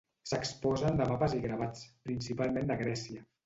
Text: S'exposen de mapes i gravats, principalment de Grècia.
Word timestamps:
S'exposen 0.29 0.97
de 1.01 1.07
mapes 1.11 1.37
i 1.41 1.43
gravats, 1.45 1.87
principalment 2.11 2.75
de 2.77 2.83
Grècia. 2.85 3.27